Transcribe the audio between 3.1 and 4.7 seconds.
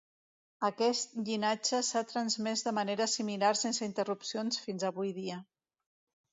similar sense interrupcions